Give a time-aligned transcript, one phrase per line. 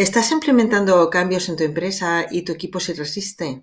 [0.00, 3.60] ¿Estás implementando cambios en tu empresa y tu equipo se resiste?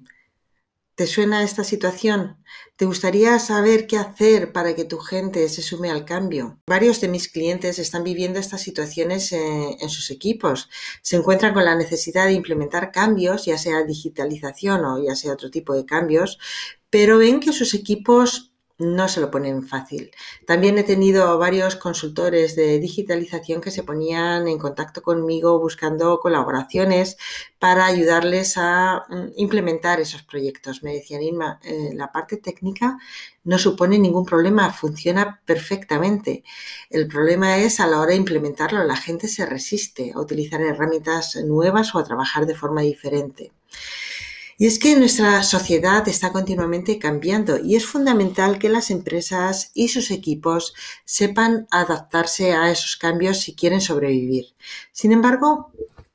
[0.93, 2.37] ¿Te suena esta situación?
[2.75, 6.59] ¿Te gustaría saber qué hacer para que tu gente se sume al cambio?
[6.67, 10.69] Varios de mis clientes están viviendo estas situaciones en, en, sus equipos.
[11.01, 15.49] Se encuentran con la necesidad de implementar cambios, ya sea digitalización o ya sea otro
[15.49, 16.37] tipo de cambios,
[16.91, 20.11] pero ven que sus equipos no se lo ponen fácil.
[20.45, 27.17] También he tenido varios consultores de digitalización que se ponían en contacto conmigo buscando colaboraciones
[27.59, 30.83] para ayudarles a mm, implementar esos proyectos.
[30.83, 32.97] Me decían, Inma, eh, la parte técnica
[33.43, 36.43] no supone ningún problema, funciona perfectamente.
[36.89, 41.35] El problema es a la hora de implementarlo, la gente se resiste a utilizar herramientas
[41.37, 43.51] nuevas o a trabajar de forma diferente.
[44.59, 49.89] Y es que nuestra sociedad está continuamente cambiando y es fundamental que las empresas y
[49.89, 50.73] sus equipos
[51.05, 54.55] sepan adaptarse a esos cambios si quieren sobrevivir.
[54.91, 55.71] Sin embargo,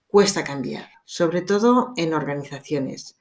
[0.09, 3.17] cuesta cambiar, sobre todo en organizaciones.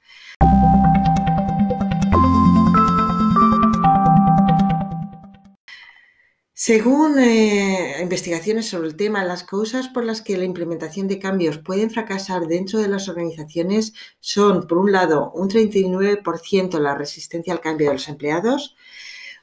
[6.64, 11.58] Según eh, investigaciones sobre el tema, las causas por las que la implementación de cambios
[11.58, 17.60] pueden fracasar dentro de las organizaciones son, por un lado, un 39% la resistencia al
[17.60, 18.76] cambio de los empleados,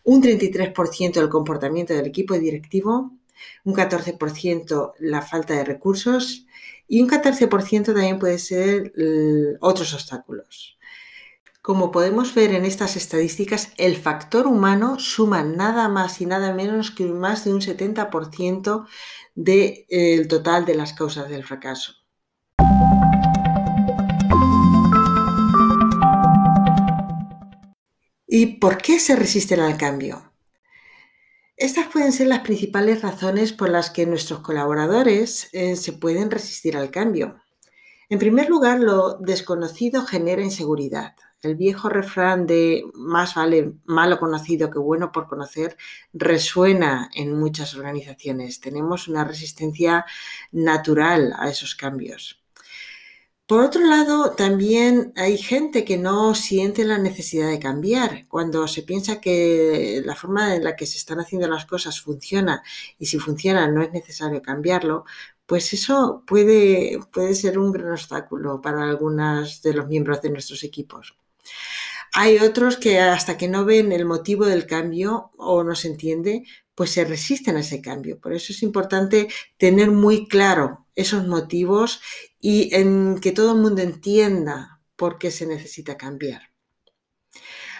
[0.05, 3.11] un 33% el comportamiento del equipo directivo,
[3.65, 6.45] un 14% la falta de recursos
[6.87, 8.93] y un 14% también puede ser
[9.59, 10.78] otros obstáculos.
[11.61, 16.89] Como podemos ver en estas estadísticas, el factor humano suma nada más y nada menos
[16.89, 18.87] que más de un 70%
[19.35, 21.95] del eh, total de las causas del fracaso.
[28.25, 30.31] ¿Y por qué se resisten al cambio?
[31.57, 36.77] Estas pueden ser las principales razones por las que nuestros colaboradores eh, se pueden resistir
[36.77, 37.35] al cambio.
[38.07, 41.15] En primer lugar, lo desconocido genera inseguridad.
[41.41, 45.77] El viejo refrán de más vale malo conocido que bueno por conocer
[46.11, 48.59] resuena en muchas organizaciones.
[48.59, 50.05] Tenemos una resistencia
[50.51, 52.41] natural a esos cambios.
[53.47, 58.27] Por otro lado, también hay gente que no siente la necesidad de cambiar.
[58.27, 62.63] Cuando se piensa que la forma en la que se están haciendo las cosas funciona
[62.99, 65.05] y si funciona no es necesario cambiarlo,
[65.45, 70.63] pues eso puede, puede ser un gran obstáculo para algunos de los miembros de nuestros
[70.63, 71.15] equipos.
[72.13, 76.43] Hay otros que hasta que no ven el motivo del cambio o no se entiende,
[76.73, 78.19] pues se resisten a ese cambio.
[78.19, 79.27] Por eso es importante
[79.57, 82.01] tener muy claro esos motivos
[82.39, 82.69] y
[83.21, 86.41] que todo el mundo entienda por qué se necesita cambiar.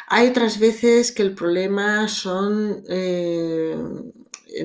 [0.08, 3.78] Hay otras veces que el problema son eh,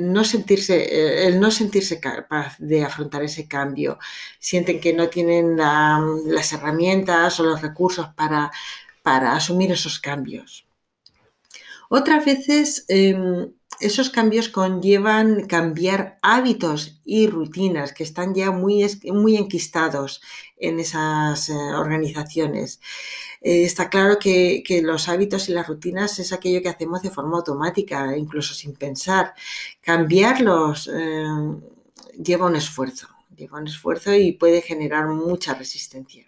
[0.01, 3.99] no sentirse, eh, el no sentirse capaz de afrontar ese cambio.
[4.39, 8.51] Sienten que no tienen las herramientas o los recursos para
[9.05, 10.67] para asumir esos cambios.
[11.91, 19.37] Otras veces em, esos cambios conllevan cambiar hábitos y rutinas que están ya muy, muy
[19.37, 20.23] enquistados
[20.57, 22.81] en esas eh, organizaciones.
[23.43, 27.11] Eh, está claro que, que, los hábitos y las rutinas es aquello que hacemos de
[27.11, 29.35] forma automática, incluso sin pensar.
[29.83, 31.61] Cambiarlos em,
[32.27, 36.25] lleva un esfuerzo, lleva un esfuerzo y puede generar mucha resistencia.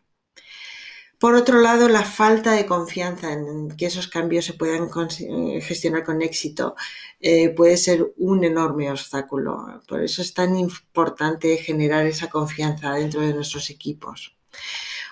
[1.18, 4.90] Por otro lado, la falta de confianza en que esos cambios se puedan
[5.20, 6.74] eh, gestionar con éxito
[7.20, 9.80] eh, puede ser un enorme obstáculo.
[9.88, 14.36] Por eso es tan importante generar esa confianza dentro de nuestros equipos.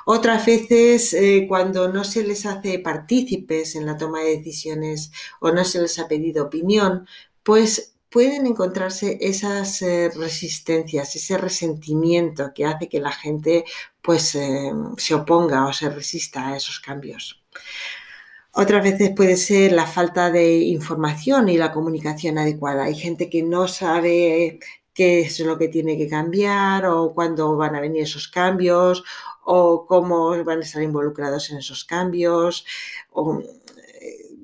[0.05, 5.11] Otras veces, eh, cuando no se les hace partícipes en la toma de decisiones
[5.41, 7.07] o no se les ha pedido opinión,
[7.43, 13.65] pues pueden encontrarse esas eh, resistencias, ese resentimiento que hace que la gente
[14.01, 17.43] pues eh, se oponga o se resista a esos cambios.
[18.53, 22.85] Otras veces puede ser la falta de información y la comunicación adecuada.
[22.85, 24.61] Hay gente que no sabe
[24.93, 29.03] qué es lo que tiene que cambiar o cuándo van a venir esos cambios
[29.45, 32.65] o cómo van a estar involucrados en esos cambios.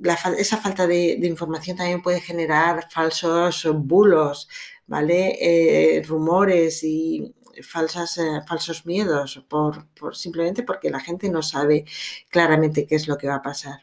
[0.03, 4.49] Eh, esa falta de, información también puede generar falsos bulos,
[4.87, 5.37] ¿vale?
[5.41, 11.85] Eh, rumores y falsas, eh, falsos miedos por, simplemente porque la gente no sabe
[12.31, 13.81] claramente qué es lo que va a pasar.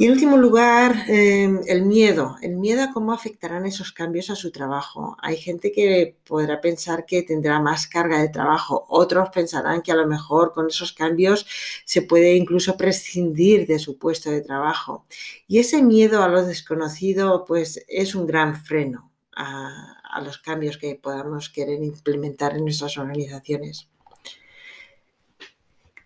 [0.00, 2.36] Y en último lugar, em, el miedo.
[2.40, 5.18] El miedo a cómo afectarán esos cambios a su trabajo.
[5.20, 8.86] Hay gente que podrá pensar que tendrá más carga de trabajo.
[8.88, 11.44] Otros pensarán que a lo mejor con esos cambios
[11.84, 15.04] se puede incluso prescindir de su puesto de trabajo.
[15.46, 20.78] Y ese miedo a lo desconocido pues es un gran freno a, a los cambios
[20.78, 23.90] que podamos querer implementar en nuestras organizaciones.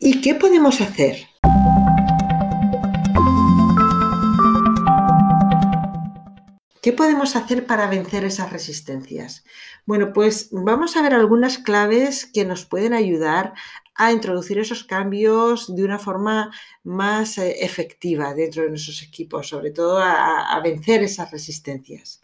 [0.00, 1.28] ¿Y qué podemos hacer?
[6.84, 9.42] ¿Qué podemos hacer para vencer esas resistencias?
[9.86, 13.54] Bueno, pues vamos a ver algunas claves que nos pueden ayudar
[13.94, 16.52] a introducir esos cambios de una forma
[16.82, 22.22] más eh, efectiva dentro de nuestros equipos, sobre todo a, vencer esas resistencias.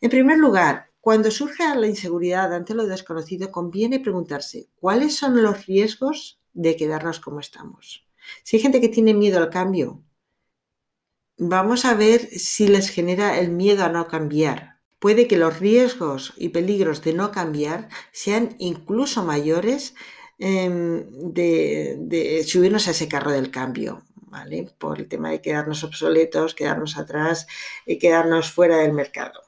[0.00, 5.66] En primer lugar, cuando surge la inseguridad ante lo desconocido, conviene preguntarse cuáles son los
[5.66, 8.08] riesgos de quedarnos como estamos.
[8.42, 10.02] Si hay gente que tiene miedo al cambio,
[11.48, 14.78] vamos a ver si les genera el miedo a no cambiar.
[15.00, 19.94] Puede que los riesgos y peligros de no cambiar sean incluso mayores
[20.38, 24.70] em, de, subirnos a ese carro del cambio, ¿vale?
[24.78, 27.46] Por el tema de quedarnos obsoletos, quedarnos atrás
[27.86, 29.40] y quedarnos fuera del mercado.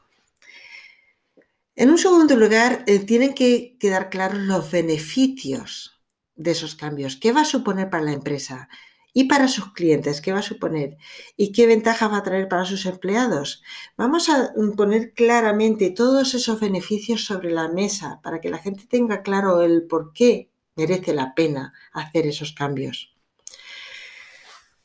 [1.77, 6.01] En un segundo lugar, eh, tienen que quedar claros los beneficios
[6.35, 7.17] de esos cambios.
[7.17, 8.69] ¿Qué va a suponer para la empresa?
[9.15, 10.99] Y para sus clientes, ¿qué va a suponer?
[11.37, 13.63] ¿Y qué ventaja va a traer para sus empleados?
[13.97, 19.23] Vamos a poner claramente todos esos beneficios sobre la mesa para que la gente tenga
[19.23, 23.14] claro el por qué merece la pena hacer esos cambios.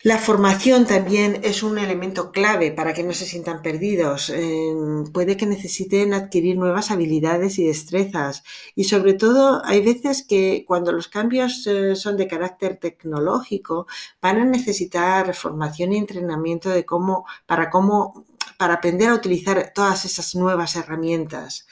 [0.02, 4.30] La formación también es un elemento clave para que no se sientan perdidos.
[4.30, 8.44] Em, puede que necesiten adquirir nuevas habilidades y destrezas.
[8.76, 13.88] Y sobre todo, hay veces que cuando los cambios eh, son de carácter tecnológico,
[14.22, 18.26] van a necesitar formación y entrenamiento de cómo, para cómo,
[18.58, 21.68] para aprender a utilizar todas esas nuevas herramientas.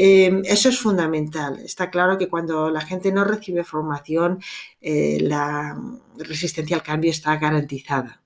[0.00, 1.58] Em, eso es fundamental.
[1.58, 4.40] Está claro que cuando la gente no recibe formación,
[4.80, 5.76] eh, la
[6.18, 8.22] resistencia al cambio está garantizada.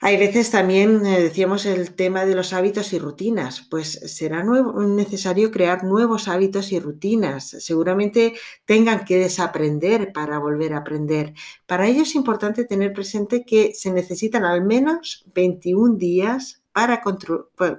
[0.00, 3.60] Hay veces también, eh, decíamos, el tema de los hábitos y rutinas.
[3.70, 7.50] Pues será necesario crear nuevos hábitos y rutinas.
[7.60, 8.34] Seguramente
[8.64, 11.34] tengan que desaprender para volver a aprender.
[11.66, 17.02] Para ello es importante tener presente que se necesitan al menos 21 días para,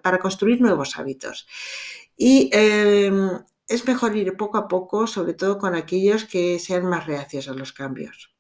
[0.02, 1.48] para construir nuevos hábitos.
[2.18, 3.30] Y em,
[3.68, 7.54] es mejor ir poco a poco, sobre todo con aquellos que sean más reacios a
[7.54, 8.34] los cambios.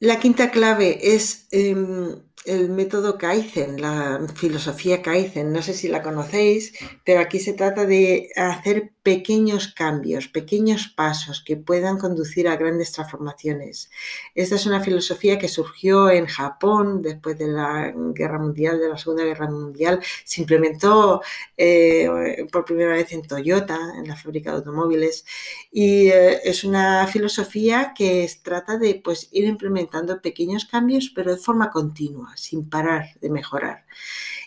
[0.00, 5.52] La quinta clave es em, el método Kaizen, la filosofía Kaizen.
[5.52, 6.72] No sé si la conocéis,
[7.04, 12.92] pero aquí se trata de hacer pequeños cambios, pequeños pasos que puedan conducir a grandes
[12.92, 13.90] transformaciones.
[14.34, 18.98] Esta es una filosofía que surgió en Japón después de la Guerra Mundial, de la
[18.98, 20.00] Segunda Guerra Mundial.
[20.24, 21.22] Se implementó
[21.56, 25.24] eh, por primera vez en Toyota, en la fábrica de automóviles,
[25.70, 31.38] y eh, es una filosofía que trata de pues, ir implementando pequeños cambios, pero de
[31.40, 33.84] forma continua sin parar de mejorar.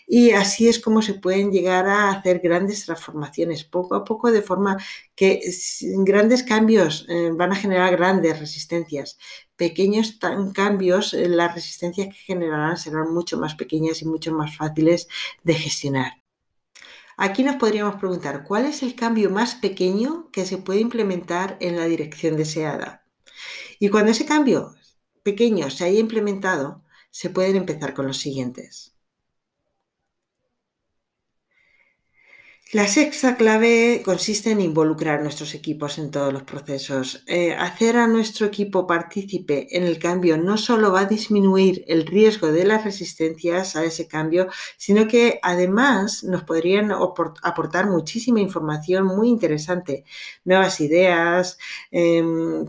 [0.06, 4.42] Y así es como se pueden llegar a hacer grandes transformaciones, poco a poco, de
[4.42, 4.76] forma
[5.14, 5.40] que
[5.98, 9.18] grandes cambios eh, van a generar grandes resistencias.
[9.54, 10.18] Pequeños
[10.52, 15.06] cambios, eh, las resistencias que generarán serán mucho más pequeñas y mucho más fáciles
[15.44, 16.14] de gestionar.
[17.16, 21.76] Aquí nos podríamos preguntar, ¿cuál es el cambio más pequeño que se puede implementar en
[21.76, 23.04] la dirección deseada?
[23.78, 24.74] Y cuando ese cambio
[25.22, 28.94] pequeño se haya implementado, se pueden empezar con los siguientes.
[32.72, 37.24] La sexta clave consiste en involucrar nuestros equipos en todos los procesos.
[37.26, 42.06] Eh, hacer a nuestro equipo partícipe en el cambio no solo va a disminuir el
[42.06, 49.04] riesgo de las resistencias a ese cambio, sino que además nos podrían aportar muchísima información
[49.04, 50.04] muy interesante,
[50.44, 51.58] nuevas ideas,
[51.90, 52.64] em,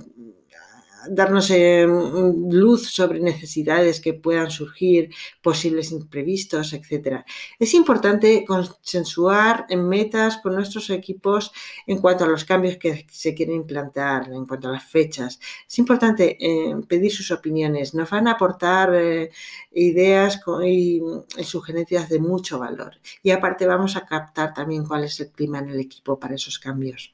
[1.10, 7.24] darnos eh, luz sobre necesidades que puedan surgir, posibles imprevistos, etc.
[7.60, 11.52] Es importante consensuar en metas con nuestros equipos
[11.88, 15.40] en cuanto a los cambios que se quieren implantar, en cuanto a las fechas.
[15.68, 17.94] Es importante eh, pedir sus opiniones.
[17.94, 19.32] Nos van a aportar eh,
[19.72, 21.02] ideas y,
[21.38, 22.94] y sugerencias de mucho valor.
[23.24, 26.60] Y aparte vamos a captar también cuál es el clima en el equipo para esos
[26.60, 27.14] cambios.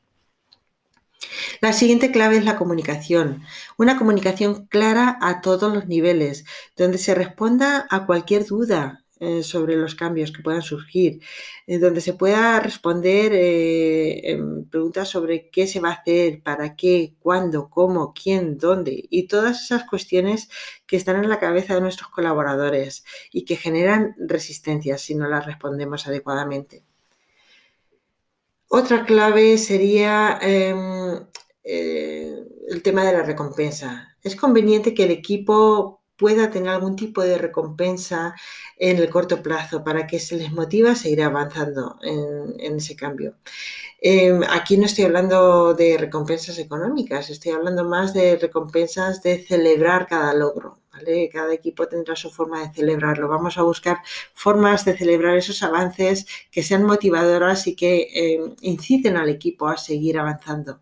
[1.62, 3.44] La siguiente clave es la comunicación.
[3.78, 6.46] Una comunicación clara a todos los niveles,
[6.76, 11.22] donde se responda a cualquier duda eh, sobre los cambios que puedan surgir,
[11.66, 14.38] eh, donde se pueda responder eh,
[14.70, 19.64] preguntas sobre qué se va a hacer, para qué, cuándo, cómo, quién, dónde y todas
[19.64, 20.50] esas cuestiones
[20.86, 25.46] que están en la cabeza de nuestros colaboradores y que generan resistencia si no las
[25.48, 26.84] respondemos adecuadamente.
[28.70, 30.97] Otra clave sería em,
[32.78, 34.16] el tema de la recompensa.
[34.22, 38.36] Es conveniente que el equipo pueda tener algún tipo de recompensa
[38.78, 43.36] en el corto plazo para que se les motive a seguir avanzando en, ese cambio.
[44.02, 50.08] Em, aquí no estoy hablando de recompensas económicas, estoy hablando más de recompensas de celebrar
[50.08, 50.80] cada logro.
[51.32, 53.28] Cada equipo tendrá su forma de celebrarlo.
[53.28, 53.98] Vamos a buscar
[54.34, 59.78] formas de celebrar esos avances que sean motivadoras y que eh, inciten al equipo a
[59.78, 60.82] seguir avanzando.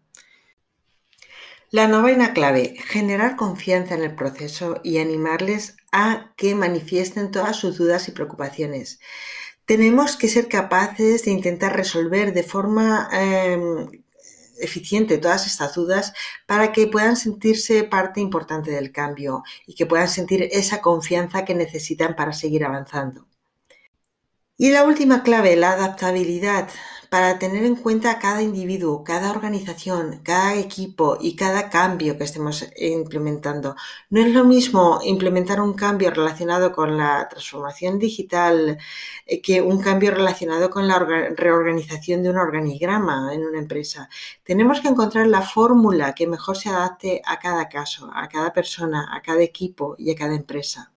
[1.71, 7.77] La novena clave, generar confianza en el proceso y animarles a que manifiesten todas sus
[7.77, 8.99] dudas y preocupaciones.
[9.65, 14.03] Tenemos que ser capaces de intentar resolver de forma em,
[14.59, 16.13] eficiente todas estas dudas
[16.45, 21.55] para que puedan sentirse parte importante del cambio y que puedan sentir esa confianza que
[21.55, 23.27] necesitan para seguir avanzando.
[24.57, 26.69] Y la última clave, la adaptabilidad
[27.09, 32.65] para tener en cuenta cada individuo, cada organización, cada equipo y cada cambio que estemos
[32.77, 33.75] implementando.
[34.09, 38.77] No es lo mismo implementar un cambio relacionado con la transformación digital
[39.25, 44.09] eh, que un cambio relacionado con la reorganización de un organigrama en una empresa.
[44.43, 49.09] Tenemos que encontrar la fórmula que mejor se adapte a cada caso, a cada persona,
[49.15, 50.91] a cada equipo y a cada empresa.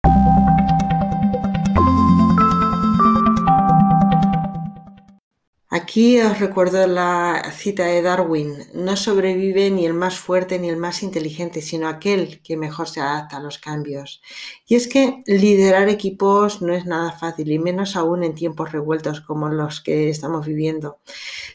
[5.69, 10.77] Aquí os recuerdo la cita de Darwin, no sobrevive ni el más fuerte ni el
[10.77, 14.21] más inteligente, sino aquel que mejor se adapta a los cambios.
[14.69, 19.21] Y es que liderar equipos no es nada fácil, y menos aún en tiempos revueltos
[19.21, 20.99] como los que estamos viviendo.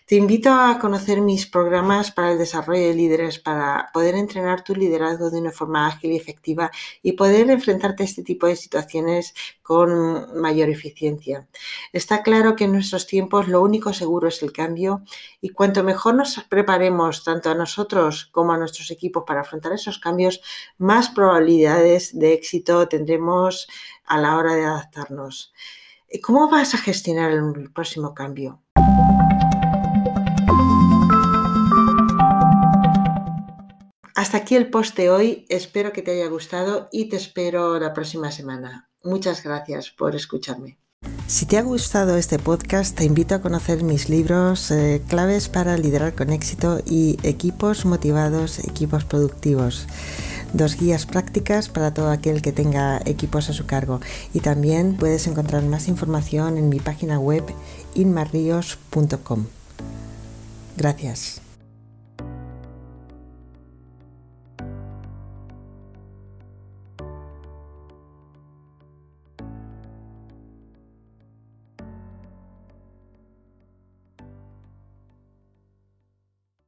[0.07, 4.75] Te invito a conocer mis programas para el desarrollo de líderes, para poder entrenar tu
[4.75, 6.71] liderazgo de una forma ágil y efectiva
[7.03, 11.47] y poder enfrentarte a este tipo de situaciones con mayor eficiencia.
[11.93, 15.03] Está claro que en nuestros tiempos lo único seguro es el cambio
[15.41, 19.99] y cuanto mejor nos preparemos tanto a nosotros como a nuestros equipos para afrontar esos
[19.99, 20.41] cambios,
[20.79, 23.67] más probabilidades de éxito tendremos
[24.07, 25.53] a la hora de adaptarnos.
[26.23, 28.63] ¿Cómo vas a gestionar el próximo cambio?
[34.15, 37.93] Hasta aquí el post de hoy, espero que te haya gustado y te espero la
[37.93, 38.89] próxima semana.
[39.03, 40.79] Muchas gracias por escucharme.
[41.27, 45.77] Si te ha gustado este podcast, te invito a conocer mis libros eh, Claves para
[45.77, 49.89] liderar con éxito y Equipos motivados, equipos productivos.
[50.53, 54.01] Dos guías prácticas para todo aquel que tenga equipos a su cargo.
[54.35, 57.45] Y también puedes encontrar más información en mi página web
[57.95, 59.47] inmarrios.com.
[60.77, 61.41] Gracias.